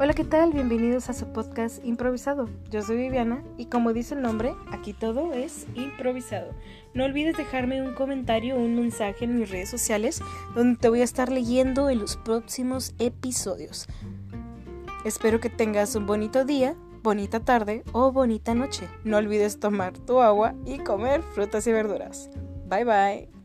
Hola, 0.00 0.14
¿qué 0.14 0.22
tal? 0.22 0.52
Bienvenidos 0.52 1.10
a 1.10 1.12
su 1.12 1.26
podcast 1.32 1.84
improvisado. 1.84 2.48
Yo 2.70 2.82
soy 2.82 2.98
Viviana 2.98 3.42
y 3.56 3.66
como 3.66 3.92
dice 3.92 4.14
el 4.14 4.22
nombre, 4.22 4.54
aquí 4.70 4.92
todo 4.92 5.32
es 5.32 5.66
improvisado. 5.74 6.52
No 6.94 7.04
olvides 7.04 7.36
dejarme 7.36 7.82
un 7.82 7.94
comentario 7.94 8.54
o 8.54 8.60
un 8.60 8.76
mensaje 8.76 9.24
en 9.24 9.40
mis 9.40 9.50
redes 9.50 9.68
sociales 9.68 10.22
donde 10.54 10.78
te 10.78 10.88
voy 10.88 11.00
a 11.00 11.04
estar 11.04 11.32
leyendo 11.32 11.90
en 11.90 11.98
los 11.98 12.16
próximos 12.16 12.94
episodios. 13.00 13.88
Espero 15.04 15.40
que 15.40 15.50
tengas 15.50 15.96
un 15.96 16.06
bonito 16.06 16.44
día, 16.44 16.76
bonita 17.02 17.40
tarde 17.40 17.82
o 17.90 18.12
bonita 18.12 18.54
noche. 18.54 18.88
No 19.02 19.16
olvides 19.16 19.58
tomar 19.58 19.98
tu 19.98 20.20
agua 20.20 20.54
y 20.64 20.78
comer 20.78 21.22
frutas 21.22 21.66
y 21.66 21.72
verduras. 21.72 22.30
Bye 22.68 22.84
bye. 22.84 23.37